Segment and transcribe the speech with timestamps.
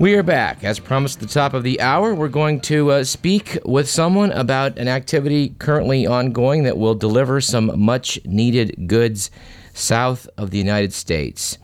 [0.00, 0.64] We are back.
[0.64, 4.32] As promised at the top of the hour, we're going to uh, speak with someone
[4.32, 9.30] about an activity currently ongoing that will deliver some much needed goods
[9.72, 11.58] south of the United States.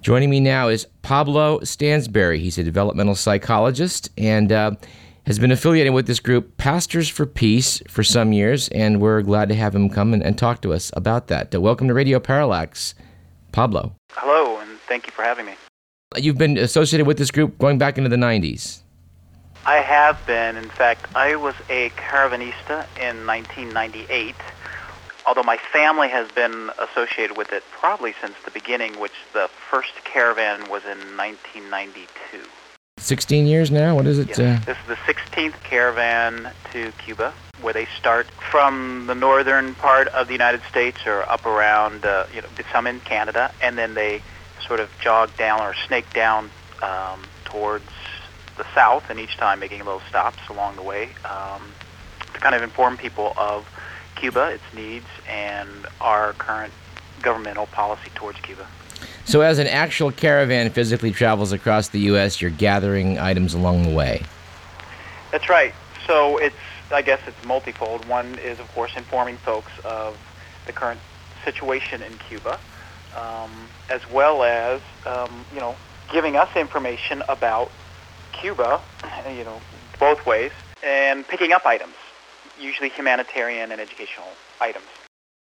[0.00, 2.38] Joining me now is Pablo Stansberry.
[2.38, 4.70] He's a developmental psychologist and uh,
[5.26, 9.50] has been affiliated with this group, Pastors for Peace, for some years, and we're glad
[9.50, 11.54] to have him come and, and talk to us about that.
[11.54, 12.94] Uh, welcome to Radio Parallax,
[13.52, 13.94] Pablo.
[14.12, 15.52] Hello, and thank you for having me.
[16.14, 18.80] You've been associated with this group going back into the 90s.
[19.66, 20.56] I have been.
[20.56, 24.34] In fact, I was a caravanista in 1998,
[25.26, 29.92] although my family has been associated with it probably since the beginning, which the first
[30.04, 32.40] caravan was in 1992.
[32.98, 33.94] 16 years now?
[33.96, 34.28] What is it?
[34.28, 34.38] Yes.
[34.38, 34.60] Uh...
[34.64, 40.28] This is the 16th caravan to Cuba, where they start from the northern part of
[40.28, 44.22] the United States or up around, uh, you know, some in Canada, and then they
[44.66, 46.50] sort of jog down or snake down
[46.82, 47.88] um, towards
[48.56, 51.62] the south, and each time making little stops along the way um,
[52.32, 53.68] to kind of inform people of
[54.14, 55.68] Cuba, its needs, and
[56.00, 56.72] our current
[57.22, 58.66] governmental policy towards Cuba.
[59.24, 63.94] So, as an actual caravan physically travels across the U.S., you're gathering items along the
[63.94, 64.22] way.
[65.32, 65.74] That's right.
[66.06, 66.56] So it's,
[66.92, 68.06] I guess, it's multifold.
[68.06, 70.16] One is, of course, informing folks of
[70.66, 71.00] the current
[71.44, 72.58] situation in Cuba
[73.16, 73.50] um,
[73.90, 75.74] as well as um, you know
[76.12, 77.70] giving us information about
[78.32, 78.80] Cuba,
[79.36, 79.60] you know,
[79.98, 81.94] both ways, and picking up items,
[82.60, 84.28] usually humanitarian and educational
[84.60, 84.86] items.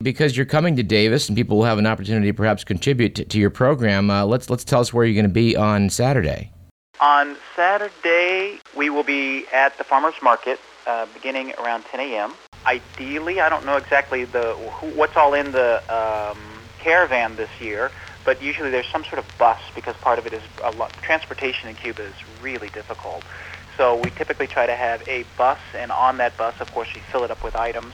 [0.02, 3.26] Because you're coming to Davis, and people will have an opportunity to perhaps contribute to,
[3.26, 4.10] to your program.
[4.10, 6.52] Uh, let's let's tell us where you're going to be on Saturday.
[7.00, 12.34] On Saturday, we will be at the farmers market, uh, beginning around 10 a.m.
[12.66, 16.38] Ideally, I don't know exactly the who, what's all in the um,
[16.84, 17.92] caravan this year,
[18.26, 21.70] but usually there's some sort of bus because part of it is a lot, transportation
[21.70, 23.24] in Cuba is really difficult.
[23.78, 27.02] So we typically try to have a bus, and on that bus, of course, you
[27.12, 27.94] fill it up with items.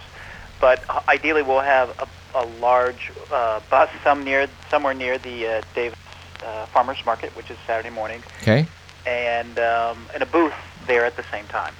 [0.59, 5.61] But ideally, we'll have a, a large uh, bus some near, somewhere near the uh,
[5.73, 5.97] Davis
[6.43, 8.21] uh, Farmers Market, which is Saturday morning.
[8.41, 8.67] Okay.
[9.05, 10.53] And um, and a booth
[10.85, 11.73] there at the same time.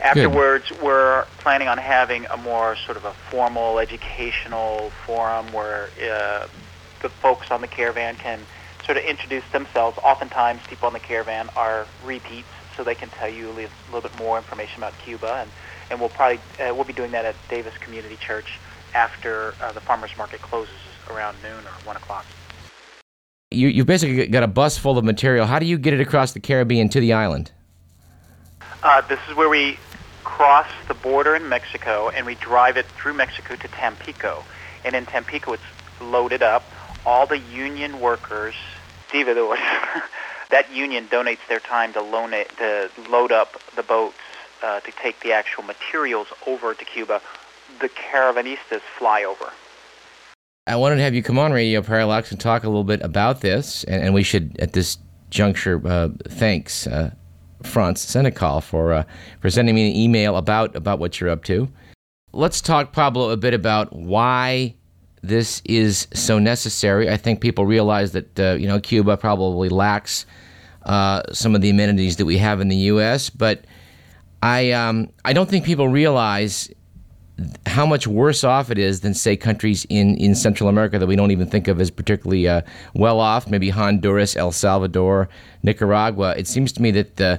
[0.00, 0.82] Afterwards, Good.
[0.82, 6.46] we're planning on having a more sort of a formal educational forum where uh,
[7.02, 8.40] the folks on the caravan can
[8.84, 9.98] sort of introduce themselves.
[10.02, 14.08] Oftentimes, people on the caravan are repeats, so they can tell you a little, little
[14.08, 15.50] bit more information about Cuba, and,
[15.90, 18.58] and we'll probably uh, we'll be doing that at Davis Community Church
[18.94, 20.74] after uh, the farmers market closes
[21.10, 22.26] around noon or one o'clock.
[23.50, 25.46] You you basically got a bus full of material.
[25.46, 27.52] How do you get it across the Caribbean to the island?
[28.86, 29.76] Uh, this is where we
[30.22, 34.44] cross the border in Mexico and we drive it through Mexico to Tampico.
[34.84, 35.62] And in Tampico, it's
[36.00, 36.62] loaded up.
[37.04, 38.54] All the union workers,
[39.08, 39.58] stevedores,
[40.50, 44.14] that union donates their time to, loan it, to load up the boats
[44.62, 47.20] uh, to take the actual materials over to Cuba.
[47.80, 49.50] The caravanistas fly over.
[50.68, 53.40] I wanted to have you come on Radio Parallax and talk a little bit about
[53.40, 54.98] this, and, and we should, at this
[55.28, 57.10] juncture, uh, thanks uh,
[57.66, 59.04] Franz Senecal for uh,
[59.40, 61.68] for sending me an email about about what you're up to.
[62.32, 64.74] Let's talk, Pablo, a bit about why
[65.22, 67.10] this is so necessary.
[67.10, 70.26] I think people realize that uh, you know Cuba probably lacks
[70.84, 73.64] uh, some of the amenities that we have in the U.S., but
[74.42, 76.70] I um, I don't think people realize
[77.66, 81.16] how much worse off it is than say countries in, in Central America that we
[81.16, 82.62] don't even think of as particularly uh,
[82.94, 85.28] well off, maybe Honduras, El Salvador,
[85.62, 86.34] Nicaragua.
[86.36, 87.36] It seems to me that uh,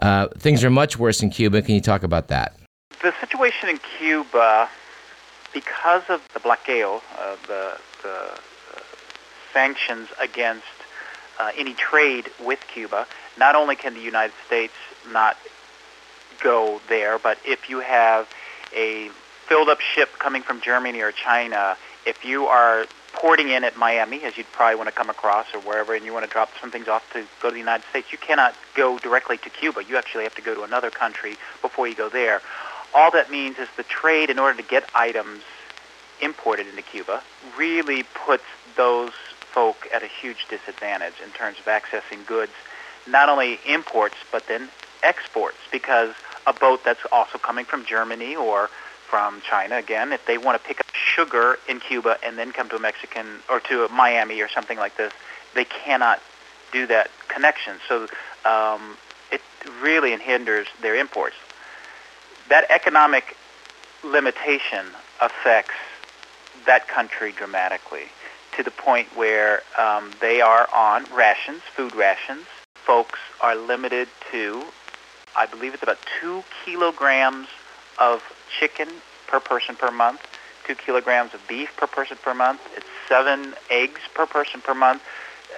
[0.00, 1.60] uh, things are much worse in Cuba.
[1.60, 2.56] Can you talk about that?
[3.02, 4.68] The situation in Cuba,
[5.52, 8.80] because of the bloqueo, uh, the, the uh,
[9.52, 10.64] sanctions against
[11.38, 13.06] uh, any trade with Cuba,
[13.38, 14.72] not only can the United States
[15.12, 15.36] not
[16.42, 18.28] go there, but if you have
[18.74, 19.10] a
[19.48, 21.76] filled up ship coming from Germany or China,
[22.06, 25.60] if you are porting in at Miami, as you'd probably want to come across or
[25.60, 28.10] wherever, and you want to drop some things off to go to the United States,
[28.10, 29.84] you cannot go directly to Cuba.
[29.84, 32.42] You actually have to go to another country before you go there.
[32.94, 35.42] All that means is the trade, in order to get items
[36.20, 37.22] imported into Cuba,
[37.56, 38.44] really puts
[38.76, 42.52] those folk at a huge disadvantage in terms of accessing goods,
[43.06, 44.68] not only imports, but then
[45.02, 46.14] exports, because
[46.46, 48.68] a boat that's also coming from Germany or
[49.08, 52.68] from China again, if they want to pick up sugar in Cuba and then come
[52.70, 55.12] to a Mexican or to a Miami or something like this,
[55.54, 56.20] they cannot
[56.72, 57.76] do that connection.
[57.88, 58.08] So
[58.44, 58.96] um,
[59.30, 59.40] it
[59.82, 61.36] really hinders their imports.
[62.48, 63.36] That economic
[64.02, 64.86] limitation
[65.20, 65.74] affects
[66.66, 68.04] that country dramatically
[68.56, 74.64] to the point where um, they are on rations, food rations, folks are limited to,
[75.36, 77.48] I believe it's about two kilograms
[77.98, 78.22] of
[78.58, 78.88] chicken
[79.26, 80.20] per person per month,
[80.66, 82.60] two kilograms of beef per person per month.
[82.76, 85.02] It's seven eggs per person per month,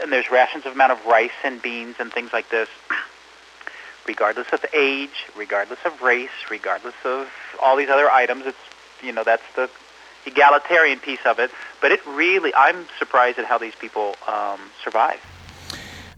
[0.02, 2.68] and there's rations of amount of rice and beans and things like this.
[4.06, 7.28] regardless of age, regardless of race, regardless of
[7.62, 8.58] all these other items, it's
[9.02, 9.68] you know that's the
[10.26, 11.50] egalitarian piece of it.
[11.80, 15.20] But it really, I'm surprised at how these people um, survive.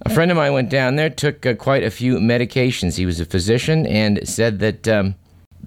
[0.02, 2.96] A friend of mine went down there, took uh, quite a few medications.
[2.96, 5.16] He was a physician and said that um,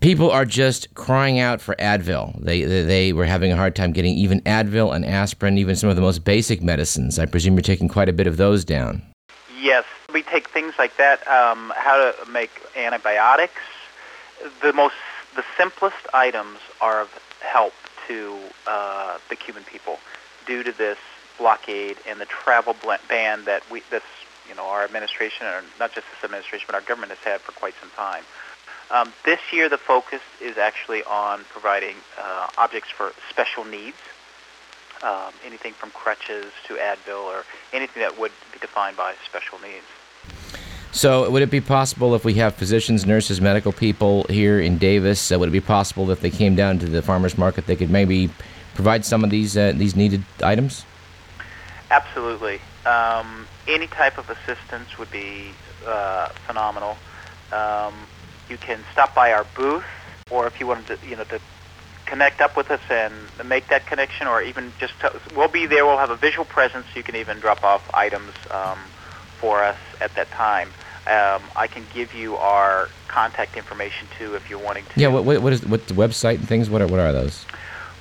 [0.01, 2.37] people are just crying out for Advil.
[2.43, 5.89] They, they, they were having a hard time getting even Advil and aspirin, even some
[5.89, 7.17] of the most basic medicines.
[7.17, 9.01] I presume you're taking quite a bit of those down.
[9.57, 11.25] Yes, we take things like that.
[11.27, 13.61] Um, how to make antibiotics.
[14.61, 14.95] The most,
[15.35, 17.09] the simplest items are of
[17.39, 17.73] help
[18.07, 18.37] to
[18.67, 19.99] uh, the Cuban people
[20.47, 20.97] due to this
[21.37, 22.75] blockade and the travel
[23.07, 24.03] ban that we, this,
[24.49, 27.51] you know, our administration, or not just this administration, but our government has had for
[27.51, 28.23] quite some time.
[28.91, 33.95] Um, this year, the focus is actually on providing uh, objects for special needs,
[35.01, 39.85] um, anything from crutches to Advil or anything that would be defined by special needs.
[40.91, 45.31] So, would it be possible if we have physicians, nurses, medical people here in Davis?
[45.31, 47.77] Uh, would it be possible that if they came down to the farmers market, they
[47.77, 48.29] could maybe
[48.75, 50.85] provide some of these uh, these needed items?
[51.89, 52.59] Absolutely.
[52.85, 55.51] Um, any type of assistance would be
[55.87, 56.97] uh, phenomenal.
[57.53, 57.93] Um,
[58.49, 59.83] you can stop by our booth,
[60.29, 61.39] or if you wanted to, you know, to
[62.05, 63.13] connect up with us and
[63.45, 65.85] make that connection, or even just to, we'll be there.
[65.85, 66.85] We'll have a visual presence.
[66.95, 68.77] You can even drop off items um,
[69.39, 70.69] for us at that time.
[71.07, 74.99] Um, I can give you our contact information too if you're wanting to.
[74.99, 76.69] Yeah, what, what is what the website and things?
[76.69, 77.45] What are, what are those?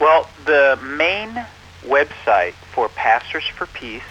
[0.00, 1.46] Well, the main
[1.82, 4.02] website for Pastors for Peace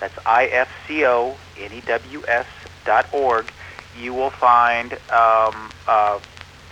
[0.00, 1.36] that's I-F-C-O-N-E-W-S
[2.84, 3.46] dot org,
[3.98, 6.18] you will find um, uh,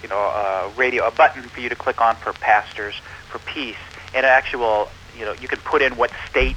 [0.02, 2.94] you know a radio a button for you to click on for pastors
[3.28, 3.76] for peace,
[4.14, 6.56] and actually will you know you can put in what state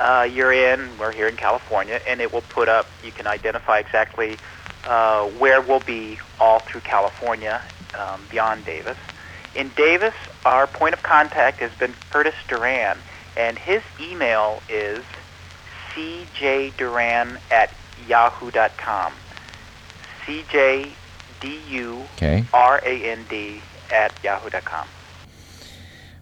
[0.00, 0.98] uh, you're in.
[0.98, 2.88] We're here in California, and it will put up.
[3.04, 4.38] You can identify exactly
[4.86, 7.60] uh, where we'll be all through California,
[7.98, 8.96] um, beyond Davis.
[9.54, 10.14] In Davis,
[10.44, 12.96] our point of contact has been Curtis Duran,
[13.36, 15.04] and his email is
[15.94, 17.70] cjduran at
[18.08, 19.12] yahoo.com.
[20.24, 20.92] C J
[21.40, 22.04] D U
[22.54, 23.60] R A N D
[23.92, 24.86] at yahoo.com.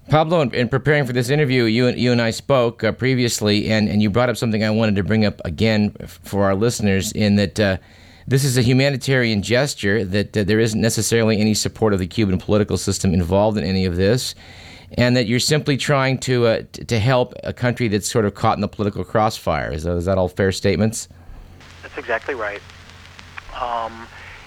[0.09, 3.71] Pablo, in, in, preparing for this interview, you, and you and I spoke uh, previously,
[3.71, 5.91] and, and you brought up something I wanted to bring up again
[6.23, 7.77] for our listeners in that uh,
[8.27, 12.79] this is a humanitarian gesture, that there isn't necessarily any support of the Cuban political
[12.79, 14.35] system involved in any of this,
[14.97, 18.35] and that you're simply trying to, uh, t- to help a country that's sort of
[18.35, 19.71] caught in the political crossfire.
[19.71, 21.09] Is that, is that all fair statements?
[21.83, 22.63] That's exactly right.
[23.61, 24.07] Um,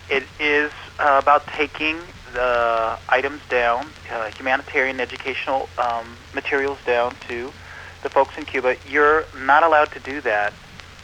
[0.09, 1.99] it is uh, about taking
[2.33, 7.51] the items down, uh, humanitarian educational um, materials down to
[8.03, 8.75] the folks in Cuba.
[8.89, 10.53] You're not allowed to do that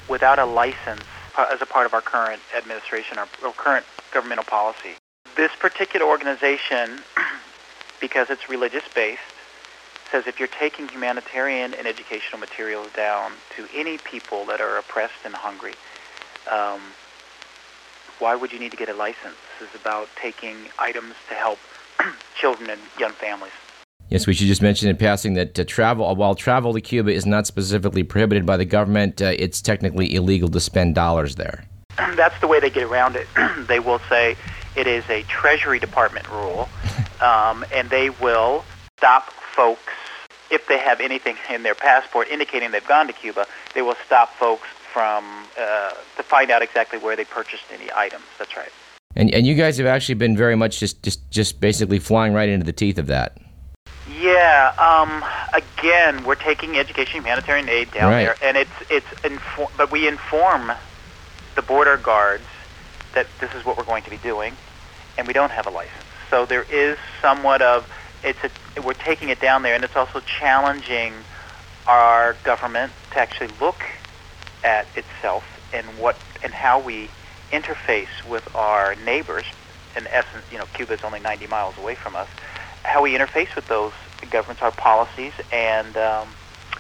[0.10, 1.04] without a license
[1.38, 4.96] uh, as a part of our current administration, our, our current governmental policy.
[5.36, 7.00] This particular organization,
[8.02, 9.22] because it's religious-based,
[10.12, 15.26] says if you're taking humanitarian and educational materials down to any people that are oppressed
[15.26, 15.74] and hungry,
[16.52, 16.80] um,
[18.20, 19.36] why would you need to get a license?
[19.62, 21.58] Is about taking items to help
[22.40, 23.52] children and young families.
[24.10, 27.26] Yes, we should just mention in passing that uh, travel, while travel to Cuba is
[27.26, 31.66] not specifically prohibited by the government, uh, it's technically illegal to spend dollars there.
[31.98, 33.28] That's the way they get around it.
[33.68, 34.38] they will say
[34.76, 36.70] it is a Treasury Department rule,
[37.22, 38.64] um, and they will
[38.98, 39.94] stop folks
[40.52, 43.48] if they have anything in their passport indicating they've gone to Cuba.
[43.74, 45.26] They will stop folks from
[45.60, 48.24] uh, to find out exactly where they purchased any items.
[48.38, 48.72] That's right.
[49.18, 52.48] And and you guys have actually been very much just just just basically flying right
[52.48, 53.36] into the teeth of that.
[54.22, 54.74] Yeah.
[54.78, 58.26] Um, again, we're taking education humanitarian aid down right.
[58.26, 59.08] there, and it's it's
[59.76, 60.72] but we inform
[61.56, 62.44] the border guards
[63.16, 64.56] that this is what we're going to be doing,
[65.18, 66.06] and we don't have a license.
[66.30, 67.92] So there is somewhat of
[68.24, 71.14] it's a, we're taking it down there, and it's also challenging
[71.88, 73.82] our government to actually look
[74.64, 75.44] at itself
[75.74, 77.10] and what and how we
[77.52, 79.46] interface with our neighbors.
[79.96, 82.28] In essence, you know, Cuba is only 90 miles away from us.
[82.84, 83.94] How we interface with those
[84.30, 86.28] governments, our policies, and um,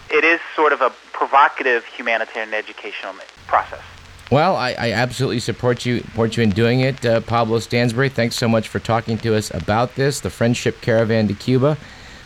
[0.09, 3.13] it is sort of a provocative humanitarian educational
[3.47, 3.81] process.
[4.29, 8.09] Well, I, I, absolutely support you support you in doing it, uh, Pablo Stansbury.
[8.09, 11.77] Thanks so much for talking to us about this, the Friendship Caravan to Cuba,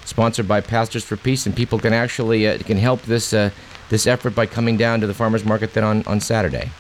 [0.04, 3.52] sponsored by Pastors for Peace, and people can actually uh, can help this uh,
[3.90, 6.72] this effort by coming down to the farmers market then on, on Saturday.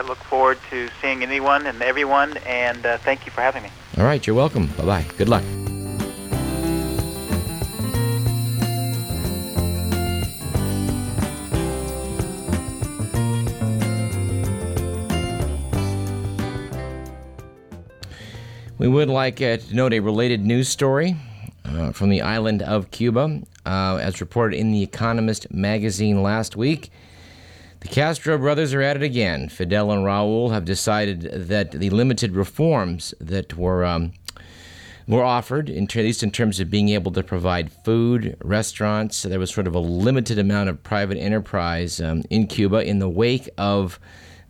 [0.00, 3.68] I look forward to seeing anyone and everyone, and uh, thank you for having me.
[3.98, 4.68] All right, you're welcome.
[4.68, 5.04] Bye bye.
[5.18, 5.44] Good luck.
[18.78, 21.14] We would like uh, to note a related news story
[21.66, 23.42] uh, from the island of Cuba.
[23.66, 26.90] Uh, as reported in The Economist magazine last week,
[27.80, 29.48] the Castro brothers are at it again.
[29.48, 34.12] Fidel and Raul have decided that the limited reforms that were um,
[35.06, 39.40] were offered, in, at least in terms of being able to provide food, restaurants, there
[39.40, 43.48] was sort of a limited amount of private enterprise um, in Cuba in the wake
[43.58, 43.98] of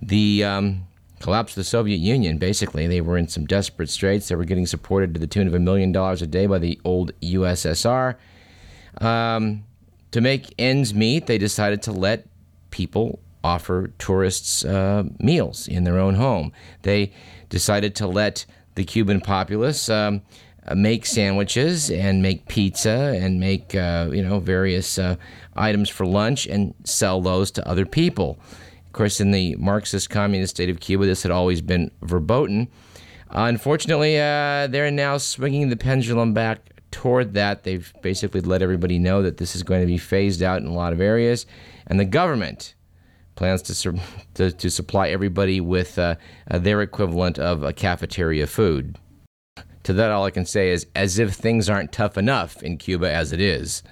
[0.02, 0.87] the um,
[1.20, 2.87] collapse of the Soviet Union, basically.
[2.87, 4.28] They were in some desperate straits.
[4.28, 6.78] They were getting supported to the tune of a million dollars a day by the
[6.84, 8.16] old USSR.
[9.00, 9.64] Um,
[10.10, 12.26] to make ends meet, they decided to let
[12.70, 16.52] people offer tourists uh, meals in their own home.
[16.82, 17.12] They
[17.48, 20.22] decided to let the Cuban populace um,
[20.66, 25.16] uh, make sandwiches and make pizza and make uh, you know various uh,
[25.56, 28.38] items for lunch and sell those to other people.
[28.86, 32.68] Of course, in the Marxist communist state of Cuba, this had always been verboten.
[33.30, 37.64] Unfortunately, uh, they're now swinging the pendulum back toward that.
[37.64, 40.75] They've basically let everybody know that this is going to be phased out in a
[40.75, 41.47] lot of areas,
[41.87, 42.75] and the government
[43.37, 44.00] plans to
[44.35, 46.16] to, to, supply everybody with uh,
[46.50, 48.97] uh their equivalent of a cafeteria food.
[49.85, 53.11] To that, all I can say is, as if things aren't tough enough in Cuba
[53.11, 53.82] as it is.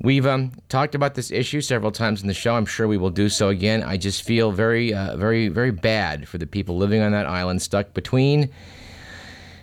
[0.00, 2.56] We've um, talked about this issue several times in the show.
[2.56, 3.84] I'm sure we will do so again.
[3.84, 7.62] I just feel very, uh, very, very bad for the people living on that island,
[7.62, 8.50] stuck between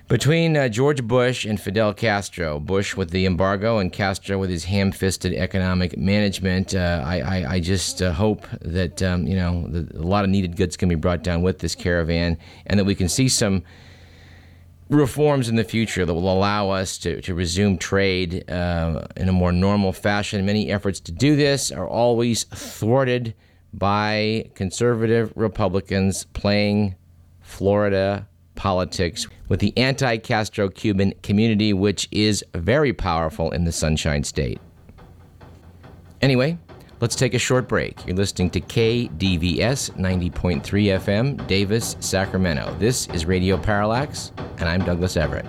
[0.10, 2.60] between uh, George Bush and Fidel Castro.
[2.60, 6.74] Bush with the embargo, and Castro with his ham-fisted economic management.
[6.74, 10.32] Uh, I, I, I, just uh, hope that um, you know the, a lot of
[10.32, 13.64] needed goods can be brought down with this caravan, and that we can see some
[14.90, 19.32] reforms in the future that will allow us to, to resume trade uh, in a
[19.32, 20.44] more normal fashion.
[20.44, 23.36] Many efforts to do this are always thwarted
[23.72, 26.96] by conservative Republicans playing
[27.42, 28.28] Florida
[28.60, 34.60] politics with the anti Castro Cuban community, which is very powerful in the Sunshine State.
[36.22, 36.58] Anyway,
[37.00, 38.06] let's take a short break.
[38.06, 42.76] You're listening to KDVS 90.3 FM, Davis, Sacramento.
[42.78, 45.46] This is Radio Parallax and I'm Douglas Everett.